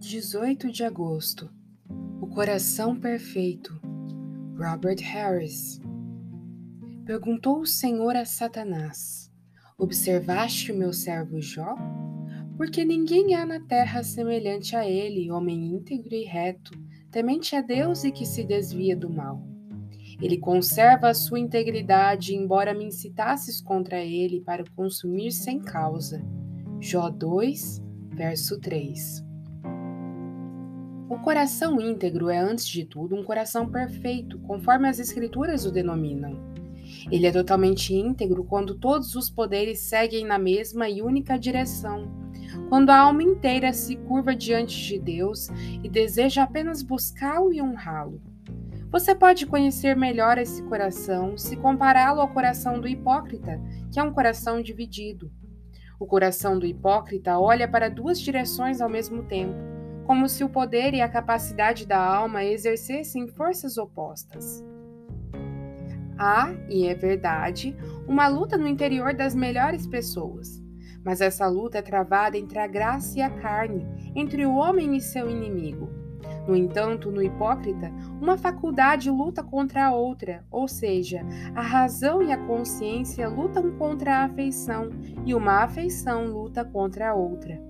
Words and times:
18 0.00 0.70
de 0.70 0.84
agosto. 0.84 1.50
O 2.20 2.28
coração 2.28 2.94
perfeito. 2.94 3.80
Robert 4.56 5.00
Harris. 5.02 5.80
Perguntou 7.04 7.60
o 7.60 7.66
Senhor 7.66 8.14
a 8.14 8.24
Satanás: 8.24 9.28
Observaste 9.76 10.70
o 10.70 10.76
meu 10.76 10.92
servo 10.92 11.40
Jó? 11.40 11.74
Porque 12.56 12.84
ninguém 12.84 13.34
há 13.34 13.44
na 13.44 13.58
terra 13.58 14.04
semelhante 14.04 14.76
a 14.76 14.88
ele, 14.88 15.32
homem 15.32 15.74
íntegro 15.74 16.14
e 16.14 16.24
reto, 16.24 16.70
temente 17.10 17.56
a 17.56 17.60
Deus 17.60 18.04
e 18.04 18.12
que 18.12 18.24
se 18.24 18.44
desvia 18.44 18.96
do 18.96 19.10
mal. 19.10 19.42
Ele 20.22 20.38
conserva 20.38 21.08
a 21.08 21.14
sua 21.14 21.40
integridade, 21.40 22.36
embora 22.36 22.72
me 22.72 22.84
incitasses 22.84 23.60
contra 23.60 23.98
ele 23.98 24.40
para 24.42 24.62
o 24.62 24.70
consumir 24.76 25.32
sem 25.32 25.60
causa. 25.60 26.24
Jó 26.80 27.10
2, 27.10 27.82
verso 28.14 28.60
3. 28.60 29.27
O 31.08 31.18
coração 31.20 31.80
íntegro 31.80 32.28
é, 32.28 32.36
antes 32.36 32.66
de 32.66 32.84
tudo, 32.84 33.16
um 33.16 33.24
coração 33.24 33.66
perfeito, 33.66 34.38
conforme 34.40 34.86
as 34.86 34.98
Escrituras 34.98 35.64
o 35.64 35.72
denominam. 35.72 36.38
Ele 37.10 37.26
é 37.26 37.32
totalmente 37.32 37.94
íntegro 37.94 38.44
quando 38.44 38.74
todos 38.74 39.14
os 39.14 39.30
poderes 39.30 39.78
seguem 39.80 40.26
na 40.26 40.38
mesma 40.38 40.86
e 40.86 41.00
única 41.00 41.38
direção, 41.38 42.12
quando 42.68 42.90
a 42.90 42.98
alma 42.98 43.22
inteira 43.22 43.72
se 43.72 43.96
curva 43.96 44.36
diante 44.36 44.86
de 44.86 44.98
Deus 44.98 45.48
e 45.82 45.88
deseja 45.88 46.42
apenas 46.42 46.82
buscá-lo 46.82 47.54
e 47.54 47.62
honrá-lo. 47.62 48.20
Você 48.90 49.14
pode 49.14 49.46
conhecer 49.46 49.96
melhor 49.96 50.36
esse 50.36 50.62
coração 50.64 51.38
se 51.38 51.56
compará-lo 51.56 52.20
ao 52.20 52.28
coração 52.28 52.78
do 52.78 52.86
hipócrita, 52.86 53.58
que 53.90 53.98
é 53.98 54.02
um 54.02 54.12
coração 54.12 54.60
dividido. 54.60 55.32
O 55.98 56.04
coração 56.04 56.58
do 56.58 56.66
hipócrita 56.66 57.38
olha 57.38 57.66
para 57.66 57.88
duas 57.88 58.20
direções 58.20 58.82
ao 58.82 58.90
mesmo 58.90 59.22
tempo 59.22 59.77
como 60.08 60.26
se 60.26 60.42
o 60.42 60.48
poder 60.48 60.94
e 60.94 61.02
a 61.02 61.08
capacidade 61.08 61.86
da 61.86 62.02
alma 62.02 62.42
exercessem 62.42 63.28
forças 63.28 63.76
opostas. 63.76 64.64
Há, 66.18 66.50
e 66.66 66.86
é 66.86 66.94
verdade, 66.94 67.76
uma 68.06 68.26
luta 68.26 68.56
no 68.56 68.66
interior 68.66 69.12
das 69.12 69.34
melhores 69.34 69.86
pessoas, 69.86 70.64
mas 71.04 71.20
essa 71.20 71.46
luta 71.46 71.76
é 71.76 71.82
travada 71.82 72.38
entre 72.38 72.58
a 72.58 72.66
graça 72.66 73.18
e 73.18 73.22
a 73.22 73.28
carne, 73.28 73.86
entre 74.16 74.46
o 74.46 74.54
homem 74.54 74.96
e 74.96 75.00
seu 75.02 75.28
inimigo. 75.28 75.90
No 76.48 76.56
entanto, 76.56 77.10
no 77.10 77.22
hipócrita, 77.22 77.92
uma 78.18 78.38
faculdade 78.38 79.10
luta 79.10 79.42
contra 79.42 79.88
a 79.88 79.94
outra, 79.94 80.42
ou 80.50 80.66
seja, 80.66 81.20
a 81.54 81.60
razão 81.60 82.22
e 82.22 82.32
a 82.32 82.46
consciência 82.46 83.28
lutam 83.28 83.72
contra 83.72 84.16
a 84.16 84.24
afeição 84.24 84.88
e 85.26 85.34
uma 85.34 85.64
afeição 85.64 86.24
luta 86.28 86.64
contra 86.64 87.10
a 87.10 87.14
outra. 87.14 87.68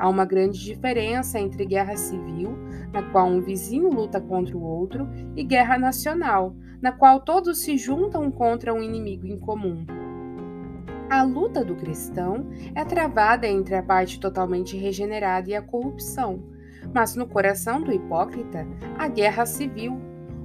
Há 0.00 0.08
uma 0.08 0.24
grande 0.24 0.58
diferença 0.58 1.38
entre 1.38 1.66
guerra 1.66 1.94
civil, 1.94 2.56
na 2.90 3.02
qual 3.12 3.26
um 3.26 3.42
vizinho 3.42 3.90
luta 3.90 4.18
contra 4.18 4.56
o 4.56 4.62
outro, 4.62 5.06
e 5.36 5.44
guerra 5.44 5.76
nacional, 5.76 6.56
na 6.80 6.90
qual 6.90 7.20
todos 7.20 7.60
se 7.60 7.76
juntam 7.76 8.30
contra 8.30 8.72
um 8.72 8.82
inimigo 8.82 9.26
em 9.26 9.38
comum. 9.38 9.84
A 11.10 11.22
luta 11.22 11.62
do 11.62 11.76
cristão 11.76 12.48
é 12.74 12.82
travada 12.82 13.46
entre 13.46 13.74
a 13.74 13.82
parte 13.82 14.18
totalmente 14.18 14.74
regenerada 14.74 15.50
e 15.50 15.54
a 15.54 15.60
corrupção, 15.60 16.42
mas 16.94 17.14
no 17.14 17.26
coração 17.26 17.82
do 17.82 17.92
hipócrita, 17.92 18.66
a 18.96 19.06
guerra 19.06 19.44
civil. 19.44 20.00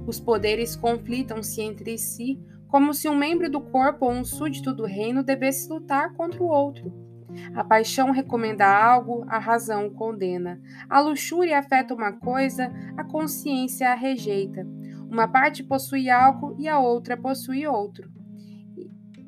Os 0.06 0.20
poderes 0.20 0.76
conflitam-se 0.76 1.62
entre 1.62 1.96
si, 1.96 2.38
como 2.68 2.92
se 2.92 3.08
um 3.08 3.16
membro 3.16 3.50
do 3.50 3.62
corpo 3.62 4.04
ou 4.04 4.10
um 4.10 4.22
súdito 4.22 4.74
do 4.74 4.84
reino 4.84 5.24
devesse 5.24 5.66
lutar 5.70 6.12
contra 6.12 6.42
o 6.42 6.46
outro. 6.46 6.92
A 7.54 7.64
paixão 7.64 8.10
recomenda 8.10 8.66
algo, 8.66 9.24
a 9.28 9.38
razão 9.38 9.90
condena. 9.90 10.60
A 10.88 11.00
luxúria 11.00 11.58
afeta 11.58 11.94
uma 11.94 12.12
coisa, 12.12 12.72
a 12.96 13.04
consciência 13.04 13.90
a 13.90 13.94
rejeita. 13.94 14.66
Uma 15.10 15.28
parte 15.28 15.62
possui 15.62 16.10
algo 16.10 16.56
e 16.58 16.68
a 16.68 16.78
outra 16.78 17.16
possui 17.16 17.66
outro. 17.66 18.10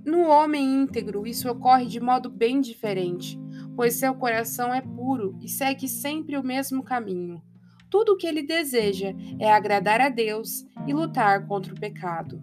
No 0.04 0.26
homem 0.28 0.82
íntegro, 0.82 1.26
isso 1.26 1.50
ocorre 1.50 1.86
de 1.86 2.00
modo 2.00 2.30
bem 2.30 2.60
diferente, 2.60 3.38
pois 3.76 3.94
seu 3.94 4.14
coração 4.14 4.72
é 4.72 4.80
puro 4.80 5.38
e 5.42 5.48
segue 5.48 5.86
sempre 5.86 6.36
o 6.36 6.42
mesmo 6.42 6.82
caminho. 6.82 7.42
Tudo 7.90 8.12
o 8.12 8.16
que 8.16 8.26
ele 8.26 8.42
deseja 8.42 9.12
é 9.38 9.52
agradar 9.52 10.00
a 10.00 10.08
Deus 10.08 10.66
e 10.86 10.92
lutar 10.92 11.46
contra 11.46 11.74
o 11.74 11.78
pecado. 11.78 12.42